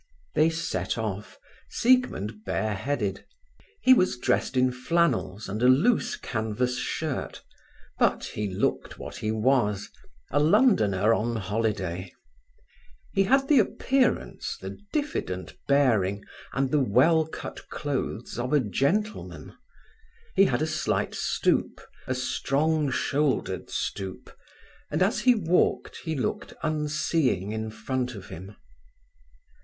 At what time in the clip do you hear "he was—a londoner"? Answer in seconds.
9.17-11.13